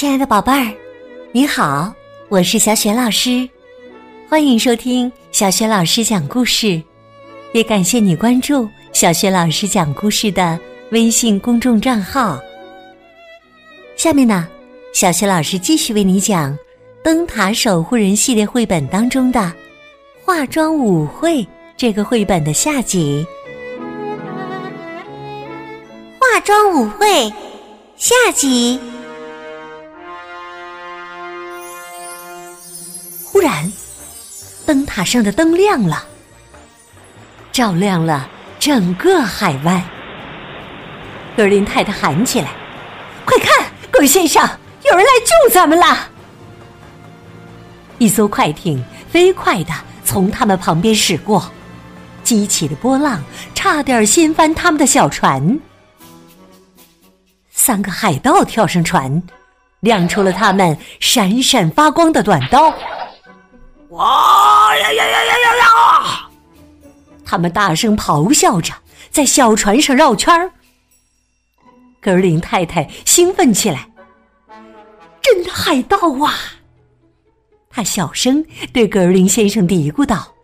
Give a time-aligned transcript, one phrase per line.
[0.00, 0.72] 亲爱的宝贝儿，
[1.30, 1.92] 你好，
[2.30, 3.46] 我是小雪老师，
[4.30, 6.82] 欢迎收听小雪老师讲故事，
[7.52, 10.58] 也感谢你关注小雪老师讲故事的
[10.90, 12.40] 微信公众账号。
[13.94, 14.48] 下面呢，
[14.94, 16.50] 小雪老师继续为你讲
[17.04, 19.38] 《灯塔守护人》系列绘本当中的
[20.24, 21.42] 《化妆舞会》
[21.76, 23.26] 这个绘本的下集，
[26.18, 27.06] 《化妆舞会》
[27.96, 28.80] 下集。
[34.70, 36.04] 灯塔上的灯亮了，
[37.50, 38.30] 照亮了
[38.60, 39.82] 整个海湾。
[41.36, 42.52] 格林太太喊起来
[43.26, 44.40] ：“快看，鬼先生，
[44.88, 46.08] 有人来救咱们了！”
[47.98, 48.80] 一艘快艇
[49.10, 49.72] 飞快的
[50.04, 51.50] 从他们旁边驶过，
[52.22, 53.20] 激起的波浪
[53.52, 55.58] 差点掀翻他们的小船。
[57.50, 59.20] 三个海盗跳上船，
[59.80, 62.72] 亮出了他们闪闪发光的短刀。
[63.90, 66.30] 哇呀呀呀呀呀！
[67.24, 68.72] 他们大声咆哮着，
[69.10, 70.50] 在小船上绕圈儿。
[72.00, 73.90] 格林太太兴奋起来
[75.20, 76.34] ：“真的海盗啊！”
[77.68, 80.34] 他小声对格林先生嘀咕道，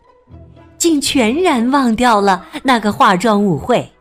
[0.76, 3.92] 竟全然忘掉了那个化妆舞会。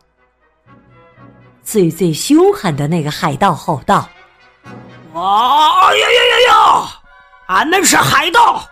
[1.62, 4.08] 最最凶狠的那个海盗吼道
[5.14, 6.88] ：“哇呀呀呀呀！
[7.46, 8.62] 俺们是海盗！”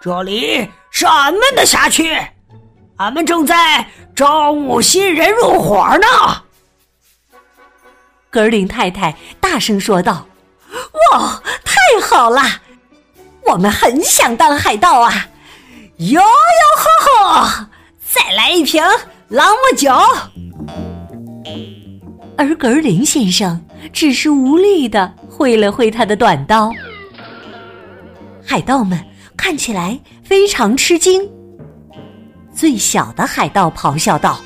[0.00, 2.16] 这里是俺们的辖区，
[2.96, 6.06] 俺们正在招募新人入伙呢。
[8.30, 10.26] 格林太太大声说道
[11.12, 11.74] ：“哇，太
[12.06, 12.42] 好了！
[13.46, 15.28] 我们很想当海盗啊！
[15.96, 16.24] 哟哟
[16.76, 17.70] 呵呵，
[18.04, 18.84] 再来一瓶
[19.28, 19.90] 朗姆酒。”
[22.36, 26.70] 而格林先生只是无力的挥了挥他的短刀。
[28.46, 29.02] 海盗们。
[29.46, 31.22] 看起来非常吃惊。
[32.52, 34.40] 最小的海盗咆哮道：“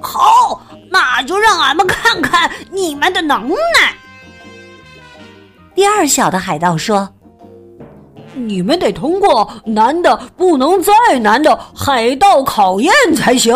[0.00, 0.62] 好，
[0.92, 3.92] 那就让俺们看看你们的能耐。”
[5.74, 7.12] 第二小的海盗说
[8.34, 13.52] ：“你们得通过难的不能再难的海盗考验才行。”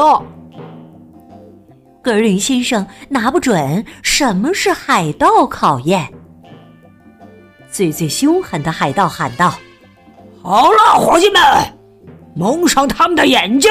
[2.03, 6.13] 格林先生拿不准什么是海盗考验。
[7.71, 9.55] 最最凶狠的海盗喊道。
[10.49, 11.43] 好了，伙计们，
[12.35, 13.71] 蒙上他们的眼睛，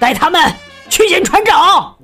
[0.00, 0.42] 带他们
[0.88, 1.94] 去见船长。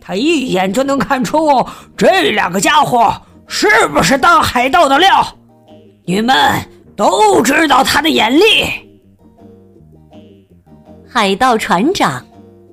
[0.00, 1.62] 他一眼就能看出
[1.94, 3.12] 这两个家伙
[3.46, 5.22] 是不是当海盗的料。
[6.06, 6.34] 你们
[6.96, 8.42] 都知道他的眼力。
[11.06, 12.24] 海盗船长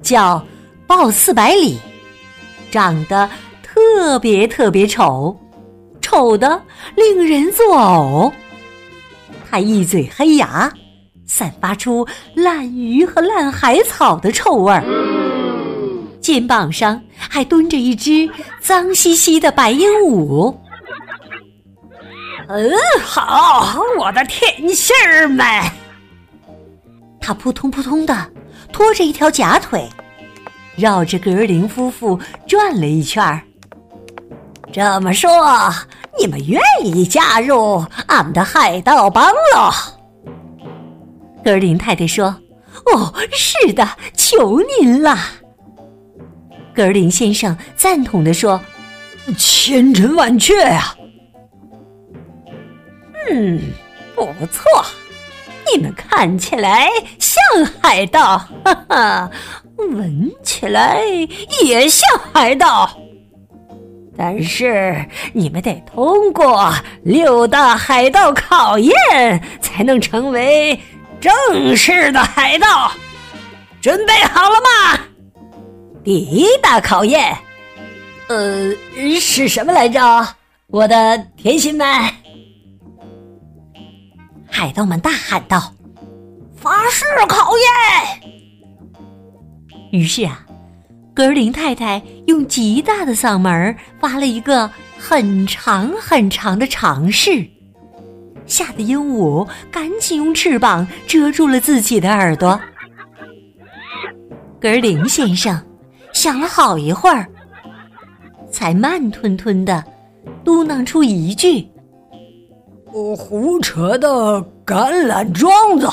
[0.02, 0.42] 叫
[0.88, 1.78] 鲍四百里，
[2.72, 3.30] 长得
[3.62, 5.38] 特别特别丑，
[6.00, 6.62] 丑的
[6.96, 8.32] 令人作呕。
[9.50, 10.72] 他一嘴黑牙，
[11.26, 14.84] 散发出烂鱼和烂海草的臭味儿。
[16.22, 18.30] 肩膀上还蹲着一只
[18.60, 20.56] 脏兮兮的白鹦鹉。
[22.48, 22.72] 嗯，
[23.04, 25.46] 好，我的甜心儿们。
[27.20, 28.32] 他扑通扑通的
[28.72, 29.88] 拖着一条假腿，
[30.76, 33.42] 绕着格林夫妇转了一圈儿。
[34.76, 35.30] 这么说。
[36.20, 39.72] 你们愿意加入俺们的海盗帮喽？
[41.46, 42.36] 格林太太说
[42.94, 43.88] ：“哦，是的，
[44.18, 45.18] 求您了。”
[46.76, 48.60] 格林先生赞同的说
[49.40, 50.94] ：“千真万确呀！”
[53.32, 53.62] 嗯，
[54.14, 54.66] 不错，
[55.74, 59.32] 你们看起来像海盗，哈哈，
[59.78, 61.02] 闻起来
[61.64, 62.90] 也像海盗。
[64.18, 68.94] 但是你们得通过六大海盗考验，
[69.60, 70.80] 才能成为
[71.20, 72.92] 正式的海盗。
[73.82, 75.00] 准备好了吗？
[76.04, 77.38] 第一大考验，
[78.28, 78.72] 呃，
[79.20, 80.00] 是什么来着？
[80.68, 81.86] 我的甜心们！
[84.50, 85.74] 海盗们大喊道
[86.56, 87.68] ：“法式考验！”
[89.92, 90.45] 于是啊。
[91.16, 97.48] 格林太太用极大的嗓门发了一个很长很长的长试，
[98.46, 102.60] 吓得鹦鹉赶紧用翅膀遮住了自己的耳朵。
[104.60, 105.58] 格林先生
[106.12, 107.26] 想了好一会儿，
[108.52, 109.82] 才慢吞吞的
[110.44, 111.66] 嘟囔出一句
[112.92, 115.88] ：“我胡扯的橄榄桩子。”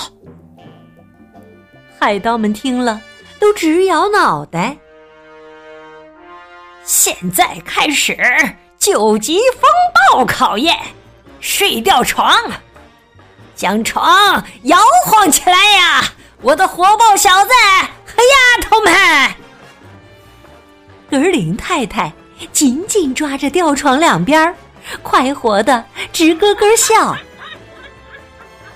[1.96, 3.00] 海盗们听了
[3.38, 4.76] 都直摇脑袋。
[6.84, 8.16] 现在开始
[8.78, 9.70] 九级风
[10.16, 10.76] 暴考验，
[11.40, 12.34] 睡吊床，
[13.54, 16.04] 将床摇晃起来呀！
[16.40, 17.50] 我的火爆小子
[18.04, 19.34] 和丫头们。
[21.08, 22.12] 格林太太
[22.52, 24.52] 紧紧抓着吊床两边，
[25.02, 27.16] 快活的直咯咯笑。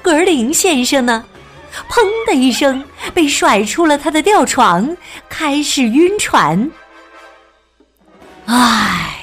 [0.00, 1.24] 格林先生呢？
[1.90, 2.82] 砰的一声，
[3.12, 4.96] 被甩出了他的吊床，
[5.28, 6.70] 开始晕船。
[8.46, 9.18] 唉，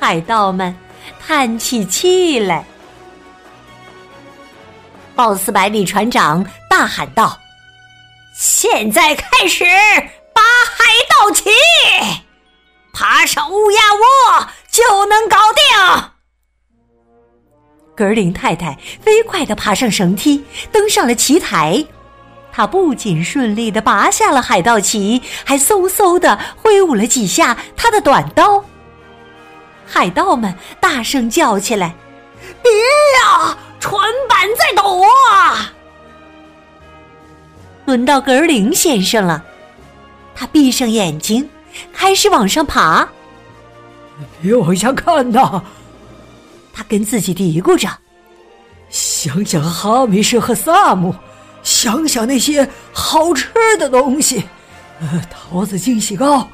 [0.00, 0.74] 海盗们
[1.20, 2.64] 叹起气来。
[5.14, 7.38] 鲍斯百里船长大喊道
[8.34, 9.64] ：“现在开始
[10.32, 11.50] 拔海盗旗，
[12.94, 15.62] 爬上乌鸦窝就能搞定。”
[17.94, 20.42] 格林太太飞快地爬上绳梯，
[20.72, 21.84] 登上了旗台。
[22.52, 28.62] 他不仅顺利的拔下了海盗旗，还嗖嗖的挥舞了几下他的短刀。
[29.86, 31.94] 海盗们大声叫起来
[32.62, 32.70] ：“别
[33.20, 35.72] 呀，船板在抖啊！”
[37.86, 39.42] 轮到格林先生了，
[40.34, 41.48] 他闭上眼睛，
[41.92, 43.08] 开始往上爬。
[44.40, 45.62] 别往下看呐！
[46.72, 47.88] 他跟自己嘀咕着
[48.88, 51.14] ：“想想哈密士和萨姆，
[51.62, 53.48] 想想那些好吃
[53.78, 54.44] 的东西，
[55.00, 56.48] 呃，桃子惊喜糕，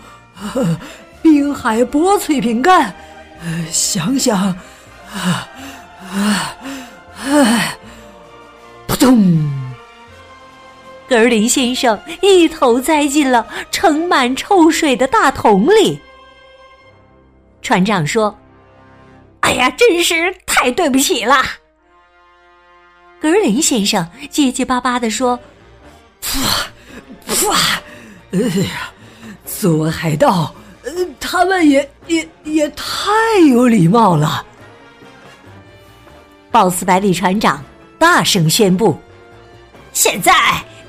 [0.55, 0.79] 呃，
[1.23, 2.95] 滨海薄脆饼干，
[3.43, 4.37] 呃，想想，
[5.13, 5.49] 啊
[6.11, 6.57] 啊
[7.25, 7.75] 啊！
[8.87, 9.51] 扑通！
[11.09, 16.01] 格林先生一头栽进了盛满臭水的大桶里。
[17.63, 18.39] 船长说。
[19.41, 21.43] 哎呀，真是太对不起了！
[23.21, 25.39] 格林先生结结巴巴地说
[26.37, 27.59] ：“哇，哇，
[28.33, 28.93] 哎呀，
[29.45, 30.55] 作为海盗，
[30.85, 33.11] 呃，他们也也也太
[33.49, 34.47] 有礼貌了。”
[36.51, 37.65] 鲍斯百里船长
[37.99, 38.99] 大声宣布
[39.93, 40.33] ：“现在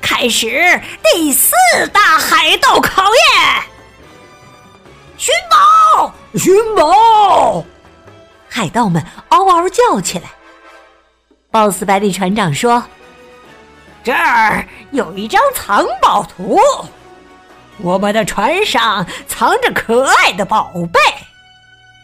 [0.00, 0.80] 开始
[1.12, 1.52] 第四
[1.92, 3.64] 大海盗考验！
[5.18, 7.64] 寻宝，寻宝！”
[8.48, 10.30] 海盗们嗷嗷叫起来。
[11.50, 12.80] 鲍斯百里船长说
[14.04, 16.60] ：“这儿有一张藏宝图，
[17.78, 21.00] 我们的船上藏着可爱的宝贝，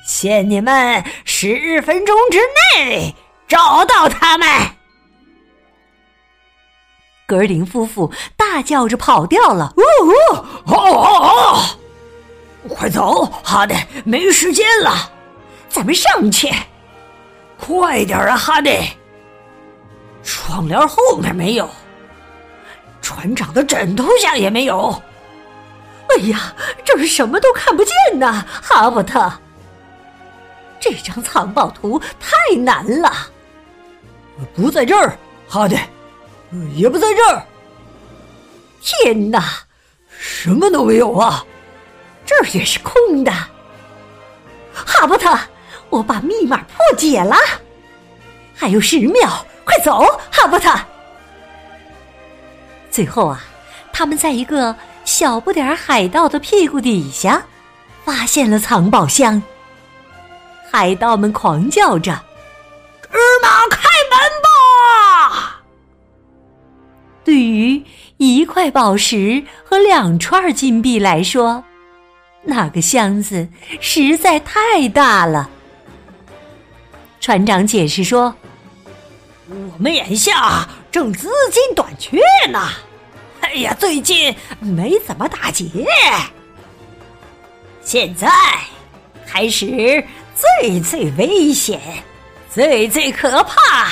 [0.05, 2.41] 限你们十分钟之
[2.77, 3.15] 内
[3.47, 4.49] 找到他们。”
[7.25, 9.73] 格林夫妇大叫着跑掉了。
[9.77, 9.83] 哦
[10.65, 11.63] 哦哦
[12.65, 12.75] 哦！
[12.75, 15.13] 快走，哈德，没时间了。
[15.69, 16.53] 咱们上去，
[17.57, 18.71] 快点啊，哈迪！
[20.27, 21.71] 窗帘后面没有，
[23.01, 25.01] 船长的枕头下也没有。
[26.09, 29.33] 哎呀，这是什么都看不见呐，哈伯特！
[30.81, 33.13] 这张藏宝图太难了。
[34.55, 35.17] 不在这儿，
[35.49, 35.79] 哈迪，
[36.75, 37.43] 也不在这儿。
[38.83, 39.43] 天哪，
[40.11, 41.45] 什么都没有啊！
[42.25, 43.33] 这儿也是空的，
[44.75, 45.37] 哈伯特。
[45.89, 47.37] 我把密码破解了，
[48.55, 50.73] 还有十秒，快走，哈伯特！
[52.89, 53.45] 最后啊，
[53.93, 54.75] 他们在一个
[55.05, 57.43] 小不点儿海盗的屁股底下
[58.05, 59.43] 发现了藏宝箱。
[60.71, 62.23] 海盗们狂叫着
[63.11, 65.63] ：“芝麻开门吧！”
[67.25, 67.83] 对于
[68.19, 71.65] 一块宝石和两串金币来说，
[72.45, 73.49] 那个箱子
[73.81, 75.51] 实在太大了。
[77.21, 78.33] 船长解释说
[79.49, 82.19] ：“我们眼下正资金短缺
[82.51, 82.69] 呢，
[83.41, 85.87] 哎呀，最近没怎么打劫。
[87.81, 88.29] 现在
[89.25, 91.81] 开始最最危险、
[92.53, 93.91] 最最可怕、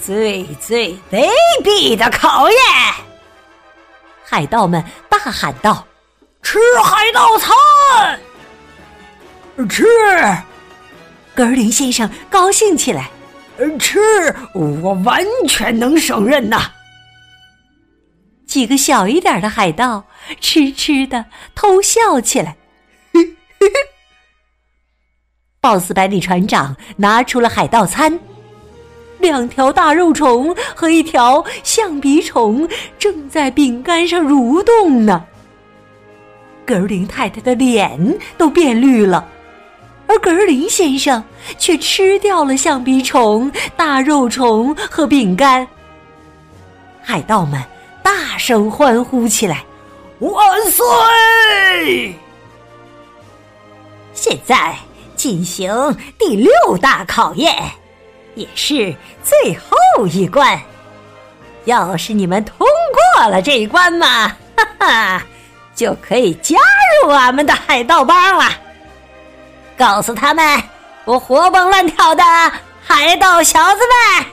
[0.00, 1.28] 最最卑
[1.64, 2.58] 鄙的考验！”
[4.24, 5.84] 海盗们大喊道
[6.40, 8.20] ：“吃海盗餐，
[9.68, 9.84] 吃！”
[11.34, 13.10] 格林先生高兴起来，
[13.78, 13.98] 吃，
[14.54, 16.70] 我完全能胜任呐！
[18.46, 20.04] 几个小一点的海盗
[20.40, 22.56] 痴痴的偷笑起来。
[25.60, 28.20] 鲍斯百里船长拿出了海盗餐，
[29.18, 32.68] 两条大肉虫和一条象鼻虫
[32.98, 35.24] 正在饼干上蠕动呢。
[36.66, 39.26] 格林太太的脸都变绿了。
[40.06, 41.22] 而格林先生
[41.58, 45.66] 却吃掉了橡皮虫、大肉虫和饼干。
[47.02, 47.62] 海盗们
[48.02, 49.64] 大声欢呼起来
[50.20, 50.34] ：“万
[50.70, 52.14] 岁！”
[54.14, 54.74] 现在
[55.16, 55.70] 进行
[56.18, 57.54] 第六大考验
[58.34, 60.58] 也是最后一关。
[61.64, 62.66] 要是你们通
[63.16, 65.22] 过了这一关嘛，哈哈，
[65.74, 66.58] 就可以加
[67.02, 68.44] 入俺们的海盗帮了。
[69.76, 70.62] 告诉他们，
[71.04, 72.22] 我活蹦乱跳的
[72.82, 73.80] 海盗小子
[74.20, 74.26] 们！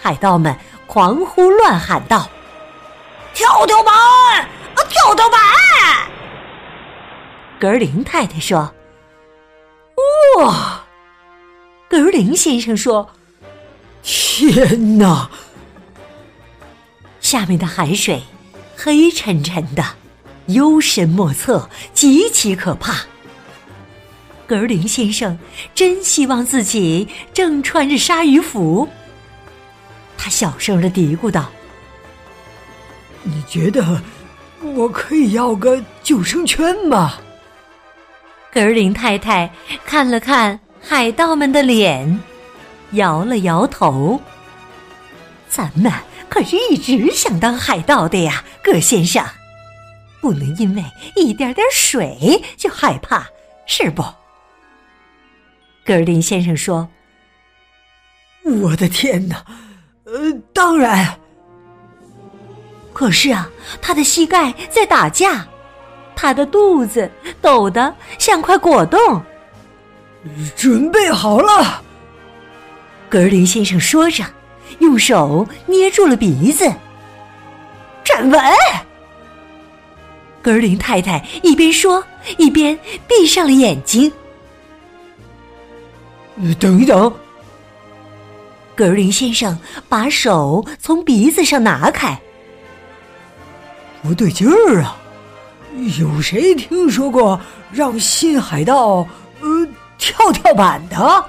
[0.00, 2.28] 海盗们狂呼乱喊道
[3.32, 3.92] ：“跳跳板，
[4.88, 5.38] 跳跳板！”
[7.60, 8.74] 格林太太说
[10.42, 10.80] ：“哇！”
[11.88, 13.10] 格林先生说
[14.02, 15.30] ：“天哪！”
[17.20, 18.24] 下面的海水
[18.76, 19.84] 黑沉沉的，
[20.46, 22.94] 幽深莫测，极其可怕。
[24.52, 25.38] 格林先生
[25.74, 28.86] 真希望自己正穿着鲨鱼服。
[30.18, 31.50] 他小声的嘀咕道
[33.24, 34.02] ：“你觉得
[34.62, 37.14] 我可以要个救生圈吗？”
[38.52, 39.50] 格林太太
[39.86, 42.20] 看了看海盗们的脸，
[42.90, 44.20] 摇了摇头。
[45.48, 45.90] 咱们
[46.28, 49.24] 可是一直想当海盗的呀，葛先生，
[50.20, 50.84] 不能因为
[51.16, 53.26] 一点点水就害怕，
[53.66, 54.04] 是不？
[55.84, 56.88] 格林先生说
[58.62, 59.44] ：“我的天哪，
[60.04, 61.18] 呃，当然。
[62.92, 65.46] 可是啊，他的膝盖在打架，
[66.14, 67.10] 他的肚子
[67.40, 69.20] 抖得像块果冻。
[70.54, 71.82] 准备好了。”
[73.10, 74.24] 格林先生说着，
[74.78, 76.72] 用手捏住了鼻子，
[78.04, 78.40] 站稳。
[80.40, 82.04] 格林太太一边说，
[82.38, 84.10] 一边闭上了眼睛。
[86.58, 87.12] 等一等，
[88.74, 89.58] 格林先生
[89.88, 92.18] 把手从鼻子上拿开。
[94.02, 94.96] 不对劲儿啊！
[95.98, 99.06] 有谁听说过让新海盗
[99.40, 101.24] 呃跳跳板的？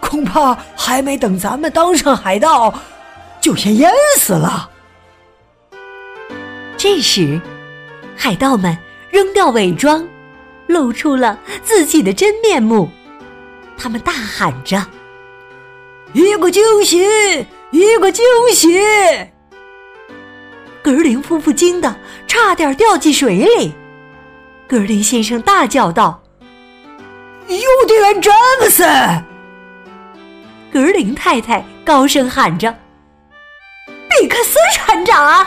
[0.00, 2.72] 恐怕还没等咱们当上海盗，
[3.40, 4.70] 就先淹死了。
[6.76, 7.40] 这时，
[8.16, 8.76] 海盗们
[9.10, 10.06] 扔掉伪装，
[10.66, 12.88] 露出了自己的真面目。
[13.82, 14.86] 他们大喊着
[16.12, 16.98] ：“一个惊喜，
[17.70, 18.22] 一个惊
[18.52, 18.78] 喜！”
[20.82, 21.96] 格林夫妇惊得
[22.26, 23.72] 差点掉进水里。
[24.68, 26.22] 格林先生大叫道
[27.48, 28.84] ：“邮递员詹姆斯！”
[30.70, 32.70] 格林太太高声喊着
[33.88, 35.46] ：“比克斯船长！”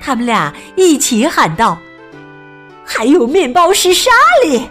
[0.00, 1.78] 他们俩一起喊道
[2.82, 4.10] ：“还有面包师莎
[4.42, 4.62] 莉！”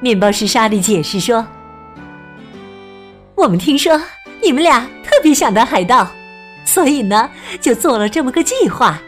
[0.00, 1.46] 面包师莎莉解释说
[3.36, 4.00] ：“我们听说
[4.42, 6.10] 你们俩特别想当海盗，
[6.64, 7.30] 所以呢，
[7.60, 8.98] 就做了这么个计划。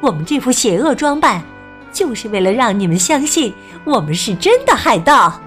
[0.00, 1.42] 我们这副邪恶装扮，
[1.92, 3.52] 就是为了让你们相信
[3.84, 5.40] 我们是真的海盗。”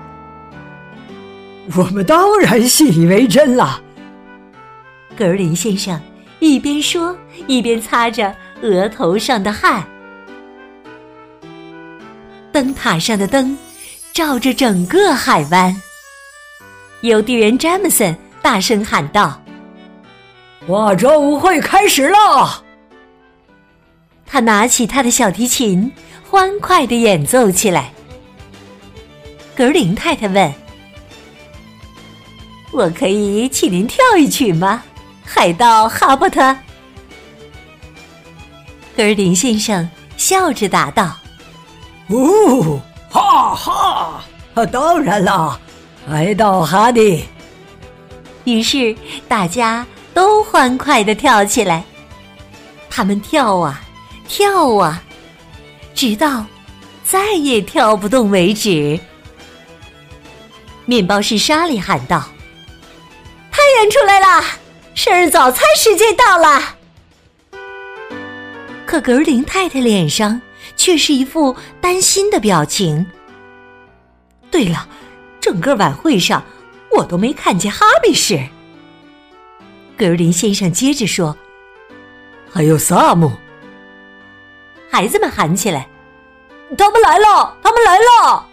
[1.75, 3.81] 我们当然信以为真了。
[5.17, 6.00] 格林先生
[6.39, 7.17] 一边说，
[7.48, 9.84] 一边擦着额头上的汗。
[12.51, 13.57] 灯塔上的灯。
[14.17, 15.79] 照着整个海湾，
[17.01, 19.39] 邮递员詹姆森大声喊道
[20.65, 22.63] ：“化妆舞会开始了！”
[24.25, 25.91] 他拿起他的小提琴，
[26.27, 27.93] 欢快的演奏起来。
[29.55, 30.51] 格林太太问
[32.74, 34.81] ：“我可以请您跳一曲吗，
[35.24, 36.57] 海盗哈伯特？”
[38.97, 41.15] 格林先生笑着答道
[42.09, 42.81] ：“哦。”
[43.17, 44.65] 哈哈！
[44.67, 45.59] 当然啦，
[46.07, 47.25] 来到哈迪。
[48.43, 48.95] 于是
[49.27, 51.83] 大家都欢快的跳起来。
[52.89, 53.81] 他们跳啊
[54.27, 55.01] 跳啊，
[55.93, 56.45] 直到
[57.03, 59.00] 再也跳不动为止。
[60.86, 62.24] 面包师莎莉喊道
[63.51, 64.43] ：“太阳出来了，
[64.93, 66.75] 生日早餐时间到了。”
[68.86, 70.39] 可格林太太脸上。
[70.77, 73.05] 却是一副担心的表情。
[74.50, 74.88] 对了，
[75.41, 76.41] 整个晚会上
[76.96, 78.39] 我都没看见哈密士。
[79.98, 81.36] 格林先生接着说
[82.50, 83.31] ：“还有萨姆。”
[84.89, 85.88] 孩子们喊起来
[86.77, 87.57] ：“他们来了！
[87.62, 88.46] 他们来了！”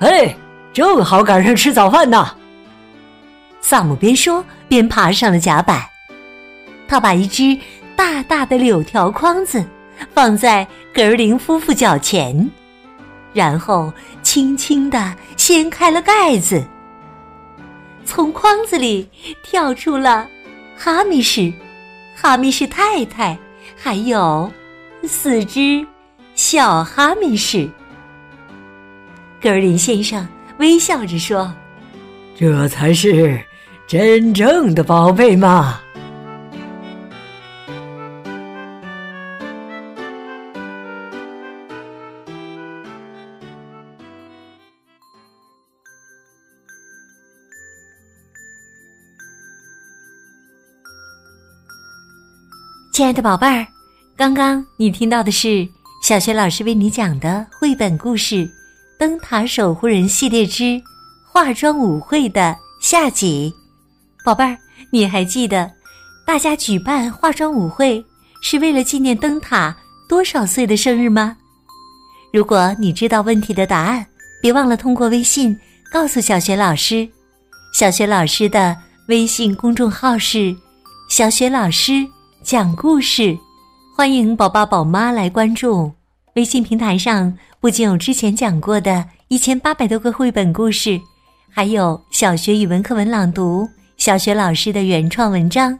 [0.00, 0.36] 哎，
[0.72, 2.36] 正好赶上吃早饭呢。
[3.60, 5.84] 萨姆边说边爬上了甲板，
[6.88, 7.58] 他把一只
[7.94, 9.62] 大大的柳条筐子。
[10.14, 12.48] 放在格林夫妇脚前，
[13.32, 16.64] 然后轻轻地掀开了盖子，
[18.04, 19.08] 从筐子里
[19.42, 20.28] 跳出了
[20.76, 21.52] 哈密士、
[22.16, 23.38] 哈密士太太，
[23.76, 24.50] 还有
[25.04, 25.86] 四只
[26.34, 27.68] 小哈密士。
[29.40, 30.26] 格林先生
[30.58, 31.54] 微笑着说
[32.36, 33.40] ：“这才是
[33.86, 35.80] 真正的宝贝嘛！
[52.98, 53.64] 亲爱的宝贝儿，
[54.16, 55.64] 刚刚你听到的是
[56.02, 58.34] 小学老师为你讲的绘本故事
[58.98, 60.82] 《灯塔守护人》系列之
[61.24, 63.54] 化妆舞会的下集。
[64.24, 64.58] 宝贝儿，
[64.90, 65.70] 你还记得
[66.26, 68.04] 大家举办化妆舞会
[68.42, 69.76] 是为了纪念灯塔
[70.08, 71.36] 多少岁的生日吗？
[72.32, 74.04] 如果你知道问题的答案，
[74.42, 75.56] 别忘了通过微信
[75.92, 77.08] 告诉小学老师。
[77.72, 78.76] 小学老师的
[79.06, 80.52] 微信公众号是
[81.08, 82.04] “小学老师”。
[82.48, 83.38] 讲故事，
[83.94, 85.92] 欢迎宝爸宝妈来关注。
[86.34, 90.98] 微信平台上不仅有之前讲过的一千八百多个绘本故事，
[91.50, 95.78] 还有小学语文课文朗读、小学老师的原创文章。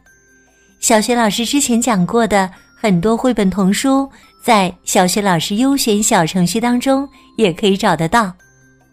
[0.79, 4.07] 小学老师之前讲过的很多绘本童书，
[4.45, 7.09] 在小学老师优选小程序当中
[7.39, 8.31] 也可以找得到。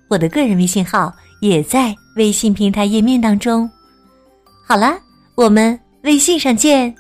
[0.08, 3.70] 我的个人微信号也在微信平台页面当中。
[4.65, 4.98] 好了，
[5.36, 6.96] 我们微信上见。